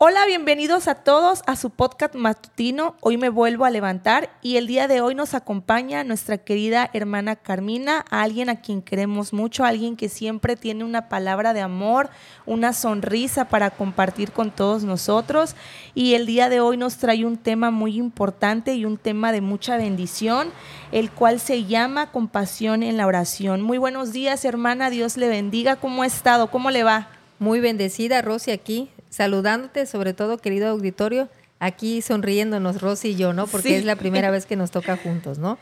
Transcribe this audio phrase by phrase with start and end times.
[0.00, 2.94] Hola, bienvenidos a todos a su podcast matutino.
[3.00, 7.34] Hoy me vuelvo a levantar y el día de hoy nos acompaña nuestra querida hermana
[7.34, 12.10] Carmina, alguien a quien queremos mucho, alguien que siempre tiene una palabra de amor,
[12.46, 15.56] una sonrisa para compartir con todos nosotros.
[15.96, 19.40] Y el día de hoy nos trae un tema muy importante y un tema de
[19.40, 20.52] mucha bendición,
[20.92, 23.62] el cual se llama compasión en la oración.
[23.62, 24.90] Muy buenos días, hermana.
[24.90, 25.74] Dios le bendiga.
[25.74, 26.52] ¿Cómo ha estado?
[26.52, 27.08] ¿Cómo le va?
[27.40, 33.46] Muy bendecida, Rosy, aquí saludándote, sobre todo, querido auditorio, aquí sonriéndonos Rosy y yo, ¿no?
[33.46, 35.58] Porque es la primera vez que nos toca juntos, ¿no?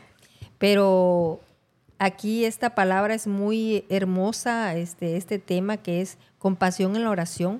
[0.57, 1.39] Pero
[1.99, 7.59] aquí esta palabra es muy hermosa, este, este tema que es compasión en la oración.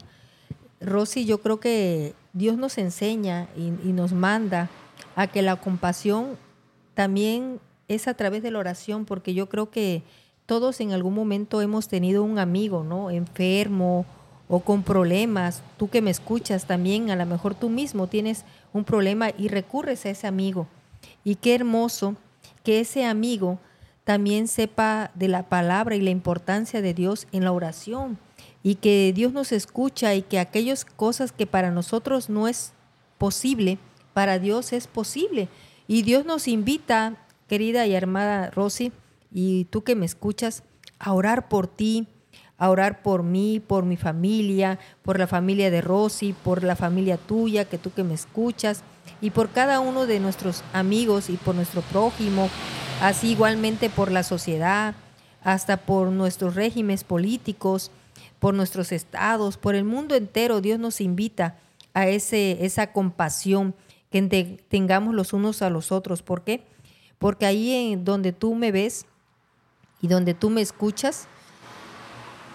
[0.80, 4.70] Rosy, yo creo que Dios nos enseña y, y nos manda
[5.16, 6.38] a que la compasión
[6.94, 10.04] también es a través de la oración, porque yo creo que
[10.46, 13.12] todos en algún momento hemos tenido un amigo, ¿no?
[13.12, 14.06] Enfermo
[14.50, 18.84] o con problemas, tú que me escuchas también, a lo mejor tú mismo tienes un
[18.84, 20.68] problema y recurres a ese amigo.
[21.24, 22.16] Y qué hermoso
[22.64, 23.60] que ese amigo
[24.04, 28.18] también sepa de la palabra y la importancia de Dios en la oración
[28.64, 32.74] y que Dios nos escucha y que aquellas cosas que para nosotros no es
[33.18, 33.78] posible,
[34.14, 35.48] para Dios es posible.
[35.88, 37.16] Y Dios nos invita,
[37.48, 38.92] querida y armada Rosy,
[39.32, 40.64] y tú que me escuchas,
[41.00, 42.08] a orar por ti,
[42.58, 47.18] a orar por mí, por mi familia, por la familia de Rosy, por la familia
[47.18, 48.84] tuya, que tú que me escuchas,
[49.22, 52.50] y por cada uno de nuestros amigos y por nuestro prójimo,
[53.02, 54.96] así igualmente por la sociedad,
[55.44, 57.92] hasta por nuestros regímenes políticos,
[58.40, 60.62] por nuestros estados, por el mundo entero.
[60.62, 61.58] Dios nos invita
[61.94, 63.74] a ese, esa compasión
[64.12, 66.22] que tengamos los unos a los otros.
[66.22, 66.64] ¿Por qué?
[67.18, 69.06] Porque ahí en donde tú me ves
[70.02, 71.28] y donde tú me escuchas,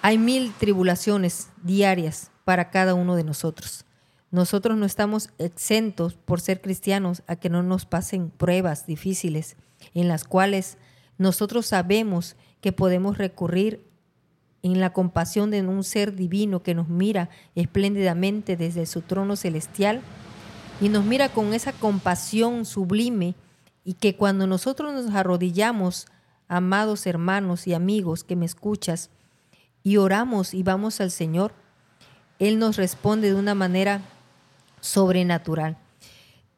[0.03, 3.84] hay mil tribulaciones diarias para cada uno de nosotros.
[4.33, 9.56] Nosotros no estamos exentos por ser cristianos a que no nos pasen pruebas difíciles
[9.95, 10.77] en las cuales
[11.18, 13.86] nosotros sabemos que podemos recurrir
[14.62, 20.01] en la compasión de un ser divino que nos mira espléndidamente desde su trono celestial
[20.80, 23.36] y nos mira con esa compasión sublime
[23.85, 26.07] y que cuando nosotros nos arrodillamos,
[26.48, 29.11] amados hermanos y amigos que me escuchas,
[29.83, 31.53] y oramos y vamos al Señor,
[32.39, 34.03] Él nos responde de una manera
[34.81, 35.77] sobrenatural.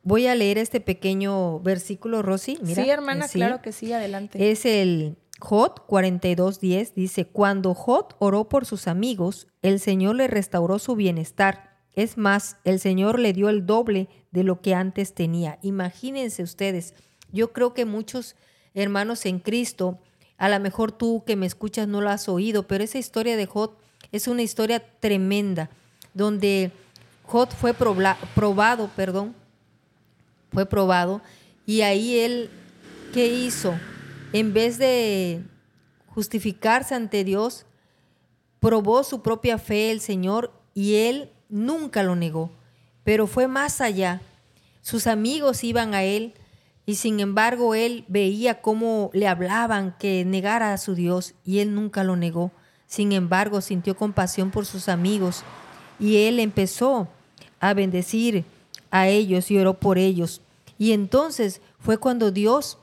[0.02, 2.58] Voy a leer este pequeño versículo, Rosy.
[2.62, 4.50] sí, hermana, claro que sí, adelante.
[4.50, 10.78] Es el Jot 42.10, dice, cuando Jot oró por sus amigos, el Señor le restauró
[10.78, 11.78] su bienestar.
[11.94, 15.58] Es más, el Señor le dio el doble de lo que antes tenía.
[15.62, 16.94] Imagínense ustedes,
[17.32, 18.36] yo creo que muchos
[18.74, 19.98] hermanos en Cristo
[20.38, 23.46] a lo mejor tú que me escuchas no lo has oído, pero esa historia de
[23.46, 23.78] Jot
[24.12, 25.70] es una historia tremenda,
[26.12, 26.70] donde
[27.24, 29.34] Jot fue probado, perdón,
[30.52, 31.20] fue probado,
[31.66, 32.50] y ahí él,
[33.12, 33.74] ¿qué hizo?
[34.32, 35.42] En vez de
[36.08, 37.66] justificarse ante Dios,
[38.60, 42.50] probó su propia fe el Señor y él nunca lo negó,
[43.02, 44.20] pero fue más allá.
[44.80, 46.34] Sus amigos iban a él
[46.86, 51.74] y sin embargo, él veía cómo le hablaban que negara a su Dios y él
[51.74, 52.52] nunca lo negó.
[52.86, 55.42] Sin embargo, sintió compasión por sus amigos
[55.98, 57.08] y él empezó
[57.58, 58.44] a bendecir
[58.90, 60.42] a ellos y oró por ellos.
[60.76, 62.78] Y entonces fue cuando Dios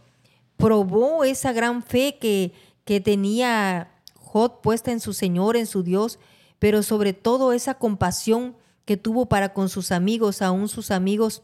[0.57, 2.53] probó esa gran fe que,
[2.85, 6.17] que tenía Jod puesta en su Señor, en su Dios,
[6.57, 11.43] pero sobre todo esa compasión que tuvo para con sus amigos, aún sus amigos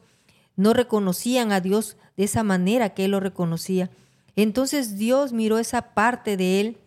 [0.57, 3.90] no reconocían a Dios de esa manera que él lo reconocía.
[4.35, 6.78] Entonces Dios miró esa parte de él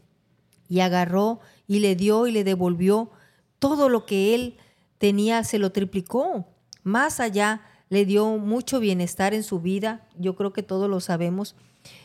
[0.68, 3.10] y agarró y le dio y le devolvió
[3.58, 4.58] todo lo que él
[4.98, 6.46] tenía, se lo triplicó.
[6.82, 10.06] Más allá, le dio mucho bienestar en su vida.
[10.18, 11.54] Yo creo que todos lo sabemos.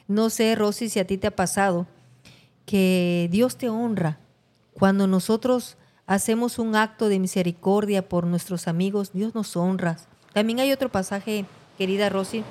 [0.07, 1.87] No sé, Rosy, si a ti te ha pasado
[2.65, 4.19] que Dios te honra
[4.73, 5.77] cuando nosotros
[6.07, 9.11] hacemos un acto de misericordia por nuestros amigos.
[9.13, 9.97] Dios nos honra.
[10.35, 11.45] También hay otro pasaje,
[11.77, 12.43] querida Rosy,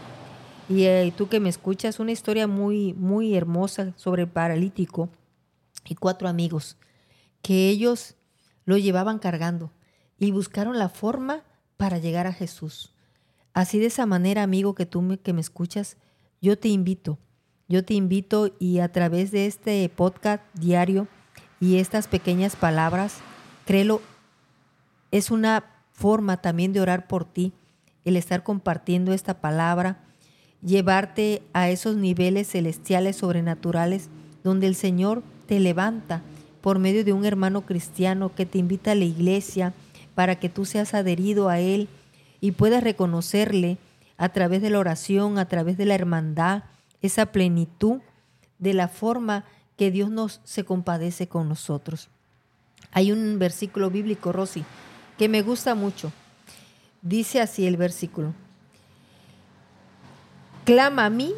[0.71, 5.11] eh, y tú que me escuchas, una historia muy, muy hermosa sobre el paralítico
[5.85, 6.79] y cuatro amigos,
[7.43, 8.15] que ellos
[8.65, 9.71] lo llevaban cargando
[10.19, 11.43] y buscaron la forma
[11.77, 12.95] para llegar a Jesús.
[13.53, 15.99] Así de esa manera, amigo, que tú me, que me escuchas,
[16.41, 17.19] yo te invito,
[17.69, 21.07] yo te invito y a través de este podcast diario
[21.61, 23.19] y estas pequeñas palabras,
[23.67, 24.01] créelo,
[25.11, 27.53] es una forma también de orar por ti
[28.05, 29.99] el estar compartiendo esta palabra,
[30.65, 34.09] llevarte a esos niveles celestiales sobrenaturales
[34.43, 36.23] donde el Señor te levanta
[36.61, 39.75] por medio de un hermano cristiano que te invita a la iglesia,
[40.15, 41.89] para que tú seas adherido a Él
[42.41, 43.79] y puedas reconocerle
[44.17, 46.63] a través de la oración, a través de la hermandad,
[47.03, 48.01] esa plenitud
[48.59, 49.45] de la forma
[49.77, 52.09] que Dios nos se compadece con nosotros.
[52.93, 54.65] Hay un versículo bíblico, Rosy,
[55.19, 56.13] que me gusta mucho.
[57.05, 58.33] Dice así el versículo.
[60.65, 61.35] Clama a mí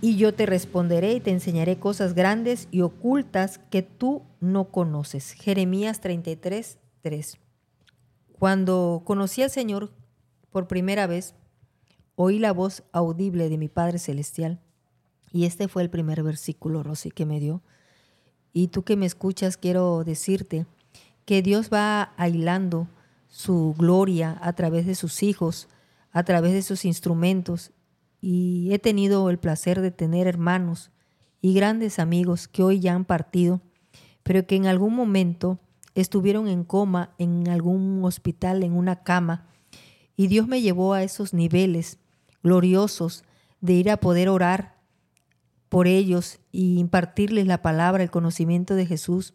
[0.00, 5.30] y yo te responderé y te enseñaré cosas grandes y ocultas que tú no conoces.
[5.30, 7.38] Jeremías 33, 3.
[8.32, 9.92] Cuando conocí al Señor
[10.50, 11.36] por primera vez,
[12.16, 14.60] oí la voz audible de mi Padre Celestial.
[15.30, 17.62] Y este fue el primer versículo, Rosy, que me dio.
[18.52, 20.66] Y tú que me escuchas, quiero decirte
[21.24, 22.88] que Dios va aislando
[23.34, 25.66] su gloria a través de sus hijos,
[26.12, 27.72] a través de sus instrumentos.
[28.20, 30.92] Y he tenido el placer de tener hermanos
[31.40, 33.60] y grandes amigos que hoy ya han partido,
[34.22, 35.58] pero que en algún momento
[35.96, 39.48] estuvieron en coma en algún hospital, en una cama,
[40.16, 41.98] y Dios me llevó a esos niveles
[42.44, 43.24] gloriosos
[43.60, 44.76] de ir a poder orar
[45.68, 49.34] por ellos y impartirles la palabra, el conocimiento de Jesús,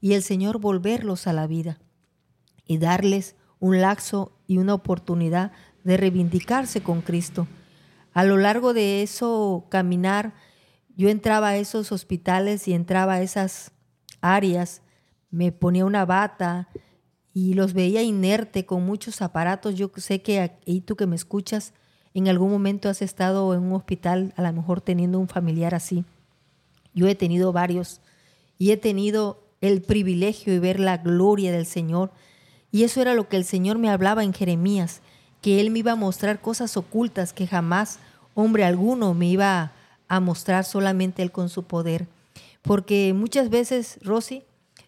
[0.00, 1.78] y el Señor volverlos a la vida
[2.66, 5.52] y darles un laxo y una oportunidad
[5.84, 7.46] de reivindicarse con Cristo.
[8.12, 10.34] A lo largo de eso caminar,
[10.96, 13.72] yo entraba a esos hospitales y entraba a esas
[14.20, 14.82] áreas,
[15.30, 16.68] me ponía una bata
[17.34, 19.74] y los veía inerte con muchos aparatos.
[19.74, 21.74] Yo sé que y tú que me escuchas,
[22.14, 26.06] en algún momento has estado en un hospital, a lo mejor teniendo un familiar así.
[26.94, 28.00] Yo he tenido varios
[28.56, 32.10] y he tenido el privilegio de ver la gloria del Señor.
[32.70, 35.00] Y eso era lo que el Señor me hablaba en Jeremías,
[35.40, 37.98] que Él me iba a mostrar cosas ocultas que jamás
[38.34, 39.72] hombre alguno me iba
[40.08, 42.06] a mostrar solamente Él con su poder.
[42.62, 44.44] Porque muchas veces, Rosy,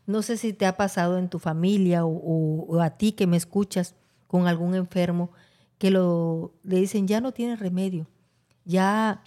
[0.07, 3.95] no sé si te ha pasado en tu familia o, a ti que me escuchas
[4.27, 5.31] con algún enfermo,
[5.79, 8.07] que lo, le dicen, ya no tiene remedio,
[8.65, 9.23] ya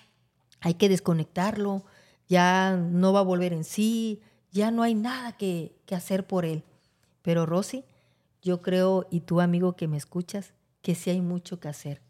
[0.59, 1.85] hay que desconectarlo,
[2.27, 4.21] ya no va a volver en sí,
[4.51, 6.63] ya no hay nada que, que hacer por él.
[7.21, 7.83] Pero Rosy,
[8.41, 12.01] yo creo, y tú amigo que me escuchas, que sí hay mucho que hacer.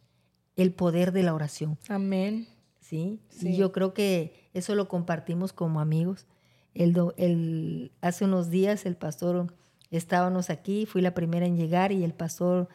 [0.55, 1.77] El poder de la oración.
[1.89, 2.47] Amén.
[2.79, 3.19] ¿Sí?
[3.41, 6.25] Y yo creo que eso lo compartimos como amigos.
[6.73, 9.53] El, el, hace unos días el pastor,
[9.91, 12.69] estábamos aquí, fui la primera en llegar y el pastor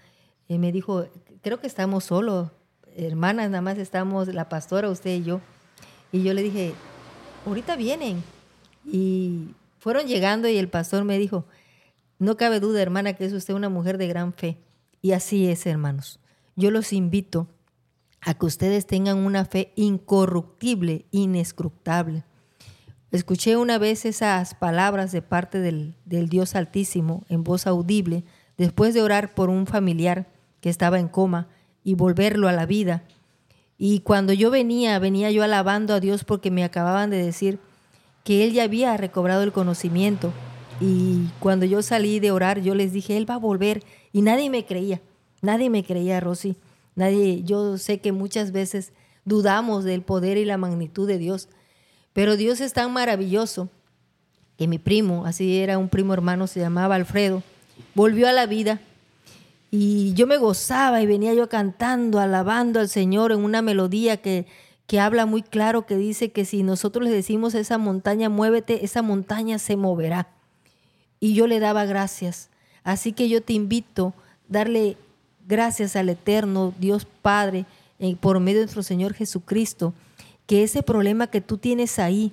[0.49, 1.07] eh, me dijo,
[1.43, 2.51] creo que estamos solos,
[2.95, 5.41] hermanas, nada más estamos la pastora, usted y yo.
[6.13, 6.73] Y yo le dije,
[7.47, 8.23] ahorita vienen.
[8.85, 9.49] Y
[9.79, 11.47] fueron llegando y el pastor me dijo,
[12.19, 14.59] no cabe duda, hermana, que es usted una mujer de gran fe.
[15.03, 16.19] Y así es, hermanos.
[16.57, 17.49] Yo los invito
[18.23, 22.25] a que ustedes tengan una fe incorruptible, inescrutable.
[23.13, 28.25] Escuché una vez esas palabras de parte del, del, Dios Altísimo en voz audible,
[28.57, 30.27] después de orar por un familiar
[30.61, 31.49] que estaba en coma
[31.85, 33.05] y volverlo a la vida.
[33.79, 37.61] Y cuando yo venía, venía yo alabando a Dios porque me acababan de decir
[38.25, 40.33] que él ya había recobrado el conocimiento.
[40.81, 43.83] Y cuando yo salí de orar, yo les dije, él va a volver.
[44.13, 45.01] Y nadie me creía,
[45.43, 46.57] nadie me creía, Rosy.
[46.95, 48.93] Nadie, yo sé que muchas veces
[49.25, 51.49] dudamos del poder y la magnitud de Dios,
[52.15, 53.69] pero Dios es tan maravilloso
[54.57, 57.43] que mi primo, así era un primo hermano, se llamaba Alfredo,
[57.95, 58.81] volvió a la vida.
[59.71, 64.47] Y yo me gozaba y venía yo cantando, alabando al Señor en una melodía que
[64.87, 68.85] que habla muy claro, que dice que si nosotros le decimos a esa montaña, muévete,
[68.85, 70.29] esa montaña se moverá.
[71.27, 72.51] Y yo le daba gracias.
[72.85, 74.97] Así que yo te invito a darle
[75.49, 77.67] gracias al Eterno Dios Padre
[77.99, 79.93] eh, por medio de nuestro Señor Jesucristo,
[80.47, 82.33] que ese problema que tú tienes ahí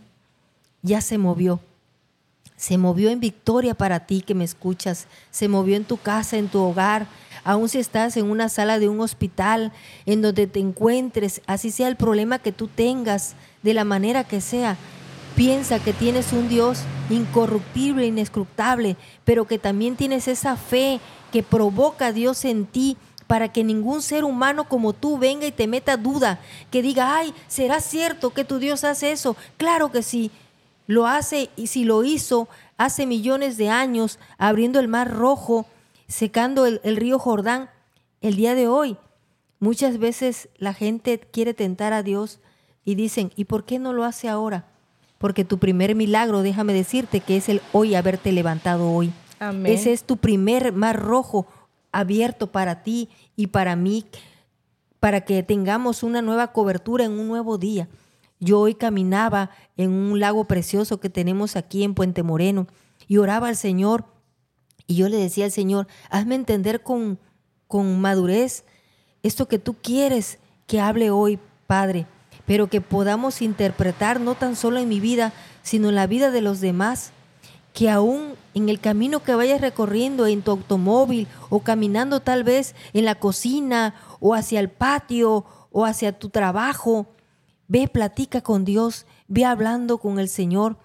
[0.83, 1.59] ya se movió.
[2.55, 5.07] Se movió en victoria para ti que me escuchas.
[5.31, 7.07] Se movió en tu casa, en tu hogar,
[7.43, 9.71] aun si estás en una sala de un hospital,
[10.05, 13.33] en donde te encuentres, así sea el problema que tú tengas,
[13.63, 14.77] de la manera que sea,
[15.35, 20.99] piensa que tienes un Dios incorruptible, inescrutable, pero que también tienes esa fe
[21.31, 22.97] que provoca a Dios en ti
[23.27, 27.33] para que ningún ser humano como tú venga y te meta duda, que diga, ay,
[27.47, 29.35] ¿será cierto que tu Dios hace eso?
[29.57, 30.29] Claro que sí,
[30.87, 32.47] lo hace y si lo hizo
[32.77, 35.65] hace millones de años, abriendo el mar rojo,
[36.07, 37.69] secando el, río Jordán,
[38.21, 38.97] el día de hoy.
[39.59, 42.39] Muchas veces la gente quiere tentar a Dios
[42.83, 44.72] y dicen, ¿y por qué no lo hace ahora?
[45.23, 49.13] Porque tu primer milagro, déjame decirte que es el hoy haberte levantado hoy.
[49.63, 51.47] Ese es tu primer mar rojo
[51.93, 54.03] abierto para ti y para mí,
[54.99, 57.87] para que tengamos una nueva cobertura en un nuevo día.
[58.41, 62.67] Yo hoy caminaba en un lago precioso que tenemos aquí en Puente Moreno
[63.07, 64.03] y oraba al Señor
[64.87, 67.17] Y yo le decía al Señor, hazme entender con,
[67.69, 68.65] con madurez
[69.21, 72.07] esto que tú quieres que hable hoy, Padre,
[72.45, 76.41] pero que podamos interpretar no tan solo en mi vida, sino en la vida de
[76.41, 77.11] los demás,
[77.73, 82.75] que aún en el camino que vayas recorriendo en tu automóvil o caminando tal vez
[82.93, 87.07] en la cocina o hacia el patio o hacia tu trabajo,
[87.67, 90.77] ve, platica con Dios, ve hablando con el Señor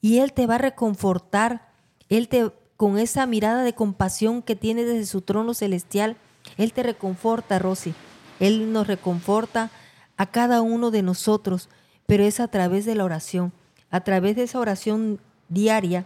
[0.00, 1.68] y Él te va a reconfortar,
[2.08, 6.16] Él te, con esa mirada de compasión que tiene desde su trono celestial,
[6.56, 7.94] Él te reconforta, Rosy,
[8.40, 9.70] Él nos reconforta
[10.16, 11.68] a cada uno de nosotros,
[12.06, 13.52] pero es a través de la oración,
[13.90, 16.04] a través de esa oración diaria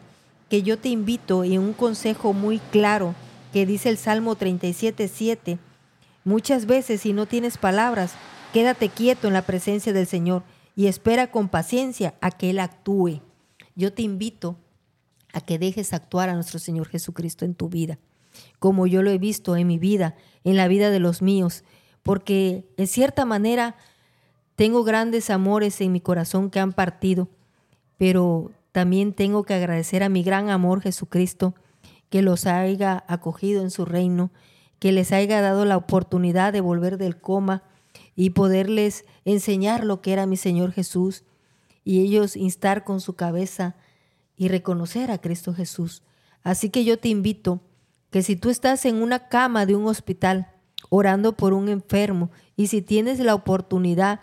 [0.48, 3.14] que yo te invito en un consejo muy claro
[3.52, 5.58] que dice el Salmo 37, 7.
[6.24, 8.12] Muchas veces si no tienes palabras,
[8.52, 10.42] quédate quieto en la presencia del Señor
[10.76, 13.20] y espera con paciencia a que Él actúe.
[13.74, 14.56] Yo te invito
[15.32, 17.98] a que dejes actuar a nuestro Señor Jesucristo en tu vida,
[18.58, 21.64] como yo lo he visto en mi vida, en la vida de los míos,
[22.02, 23.76] porque en cierta manera
[24.58, 27.28] tengo grandes amores en mi corazón que han partido,
[27.96, 31.54] pero también tengo que agradecer a mi gran amor Jesucristo
[32.10, 34.32] que los haya acogido en su reino,
[34.80, 37.62] que les haya dado la oportunidad de volver del coma
[38.16, 41.22] y poderles enseñar lo que era mi Señor Jesús
[41.84, 43.76] y ellos instar con su cabeza
[44.36, 46.02] y reconocer a Cristo Jesús.
[46.42, 47.60] Así que yo te invito
[48.10, 50.50] que si tú estás en una cama de un hospital
[50.90, 54.22] orando por un enfermo y si tienes la oportunidad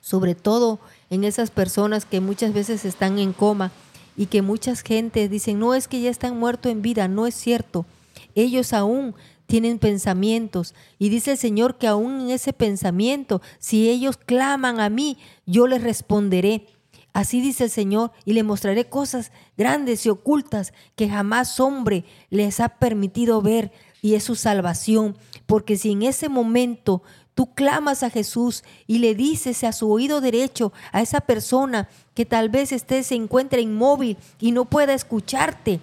[0.00, 0.80] sobre todo
[1.10, 3.72] en esas personas que muchas veces están en coma
[4.16, 7.34] y que muchas gentes dicen, no es que ya están muertos en vida, no es
[7.34, 7.86] cierto.
[8.34, 9.14] Ellos aún
[9.46, 14.88] tienen pensamientos y dice el Señor que aún en ese pensamiento, si ellos claman a
[14.88, 16.66] mí, yo les responderé.
[17.12, 22.60] Así dice el Señor, y le mostraré cosas grandes y ocultas que jamás hombre les
[22.60, 25.16] ha permitido ver, y es su salvación.
[25.46, 27.02] Porque si en ese momento
[27.40, 32.26] tú clamas a Jesús y le dices a su oído derecho a esa persona que
[32.26, 35.80] tal vez esté, se encuentre inmóvil y no pueda escucharte,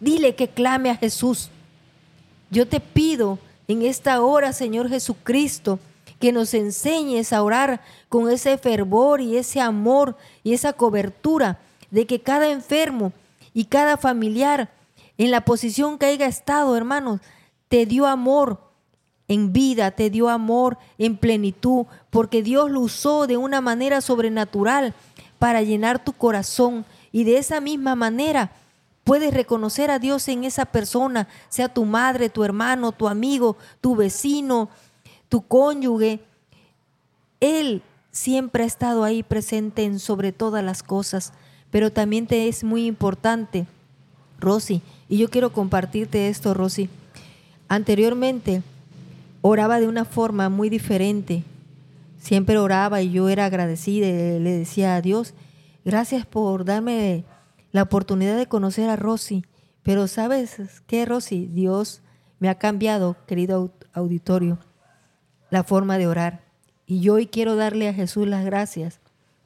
[0.00, 1.50] dile que clame a Jesús.
[2.48, 5.78] Yo te pido en esta hora, Señor Jesucristo,
[6.18, 11.58] que nos enseñes a orar con ese fervor y ese amor y esa cobertura
[11.90, 13.12] de que cada enfermo
[13.52, 14.70] y cada familiar
[15.18, 17.20] en la posición que haya estado, hermanos,
[17.68, 18.72] te dio amor,
[19.28, 24.94] en vida, te dio amor en plenitud, porque Dios lo usó de una manera sobrenatural
[25.38, 28.52] para llenar tu corazón y de esa misma manera
[29.04, 33.94] puedes reconocer a Dios en esa persona, sea tu madre, tu hermano, tu amigo, tu
[33.96, 34.68] vecino,
[35.28, 36.20] tu cónyuge.
[37.40, 41.32] Él siempre ha estado ahí presente en sobre todas las cosas,
[41.70, 43.66] pero también te es muy importante,
[44.38, 46.88] Rosy, y yo quiero compartirte esto, Rosy.
[47.68, 48.62] Anteriormente,
[49.46, 51.44] oraba de una forma muy diferente.
[52.16, 55.34] Siempre oraba y yo era agradecida, le decía a Dios,
[55.84, 57.26] gracias por darme
[57.70, 59.44] la oportunidad de conocer a Rosy.
[59.82, 62.00] Pero sabes qué, Rosy, Dios
[62.38, 64.60] me ha cambiado, querido auditorio,
[65.50, 66.40] la forma de orar.
[66.86, 68.98] Y yo hoy quiero darle a Jesús las gracias,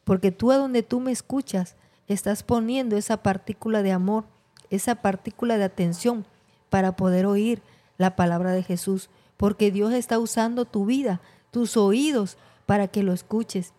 [0.05, 1.75] porque tú a donde tú me escuchas,
[2.07, 4.27] estás poniendo esa partícula de amor,
[4.71, 6.25] esa partícula de atención
[6.71, 7.63] para poder oír
[7.97, 13.15] la palabra de Jesús porque Dios está usando tu vida, tus oídos, para que lo
[13.15, 13.73] escuches.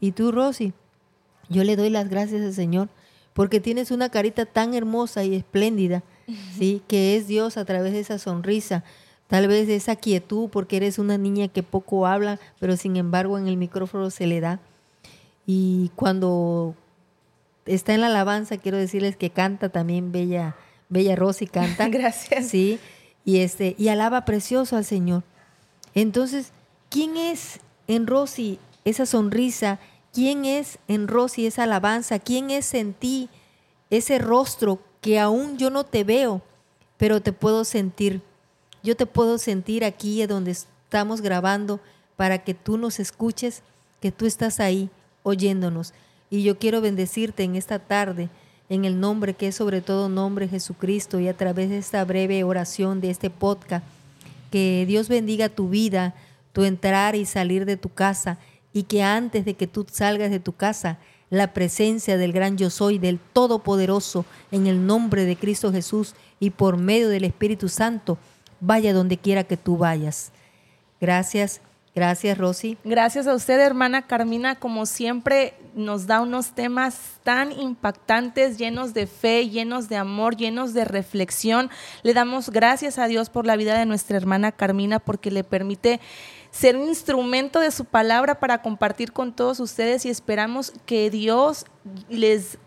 [0.00, 0.72] Y tú, Rosy,
[1.50, 2.88] yo le doy las gracias al Señor,
[3.34, 6.02] porque tienes una carita tan hermosa y espléndida,
[6.58, 6.80] ¿sí?
[6.88, 8.82] Que es Dios a través de esa sonrisa,
[9.26, 13.36] tal vez de esa quietud, porque eres una niña que poco habla, pero sin embargo
[13.36, 14.60] en el micrófono se le da.
[15.44, 16.74] Y cuando
[17.66, 20.54] está en la alabanza, quiero decirles que canta también Bella,
[20.88, 21.88] Bella Rosy canta.
[21.90, 22.46] Gracias.
[22.46, 22.78] Sí,
[23.30, 25.22] y, este, y alaba precioso al Señor.
[25.94, 26.50] Entonces,
[26.88, 29.78] ¿quién es en Rosy esa sonrisa?
[30.12, 32.18] ¿Quién es en Rosy esa alabanza?
[32.18, 33.28] ¿Quién es en ti
[33.88, 36.42] ese rostro que aún yo no te veo,
[36.96, 38.20] pero te puedo sentir?
[38.82, 41.78] Yo te puedo sentir aquí donde estamos grabando
[42.16, 43.62] para que tú nos escuches,
[44.00, 44.90] que tú estás ahí
[45.22, 45.94] oyéndonos.
[46.30, 48.28] Y yo quiero bendecirte en esta tarde
[48.70, 52.44] en el nombre que es sobre todo nombre Jesucristo y a través de esta breve
[52.44, 53.84] oración de este podcast.
[54.50, 56.14] Que Dios bendiga tu vida,
[56.52, 58.38] tu entrar y salir de tu casa
[58.72, 60.98] y que antes de que tú salgas de tu casa,
[61.30, 66.50] la presencia del gran yo soy, del Todopoderoso, en el nombre de Cristo Jesús y
[66.50, 68.18] por medio del Espíritu Santo,
[68.60, 70.30] vaya donde quiera que tú vayas.
[71.00, 71.60] Gracias
[71.92, 72.78] Gracias, Rosy.
[72.84, 74.54] Gracias a usted, hermana Carmina.
[74.54, 80.72] Como siempre, nos da unos temas tan impactantes, llenos de fe, llenos de amor, llenos
[80.72, 81.68] de reflexión.
[82.04, 86.00] Le damos gracias a Dios por la vida de nuestra hermana Carmina porque le permite
[86.52, 91.66] ser un instrumento de su palabra para compartir con todos ustedes y esperamos que Dios
[92.08, 92.58] les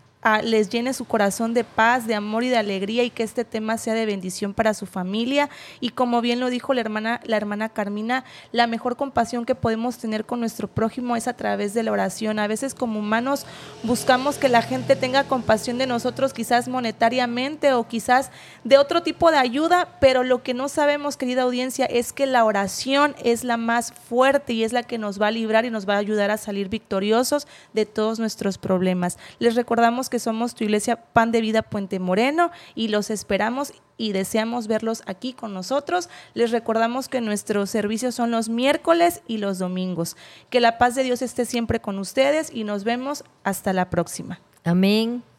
[0.42, 3.76] les llene su corazón de paz, de amor y de alegría y que este tema
[3.76, 5.50] sea de bendición para su familia.
[5.80, 9.98] Y como bien lo dijo la hermana, la hermana Carmina, la mejor compasión que podemos
[9.98, 12.38] tener con nuestro prójimo es a través de la oración.
[12.38, 13.44] A veces como humanos
[13.82, 18.30] buscamos que la gente tenga compasión de nosotros, quizás monetariamente o quizás
[18.64, 22.44] de otro tipo de ayuda, pero lo que no sabemos, querida audiencia, es que la
[22.44, 25.88] oración es la más fuerte y es la que nos va a librar y nos
[25.88, 29.18] va a ayudar a salir victoriosos de todos nuestros problemas.
[29.38, 33.72] Les recordamos que que somos tu iglesia Pan de Vida Puente Moreno y los esperamos
[33.96, 36.08] y deseamos verlos aquí con nosotros.
[36.34, 40.16] Les recordamos que nuestros servicios son los miércoles y los domingos.
[40.50, 44.38] Que la paz de Dios esté siempre con ustedes y nos vemos hasta la próxima.
[44.62, 45.33] Amén.